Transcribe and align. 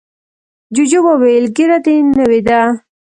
جوجو 0.75 0.99
وویل 1.05 1.45
ږیره 1.55 1.77
دې 1.85 1.95
نوې 2.17 2.41
ده. 2.47 2.59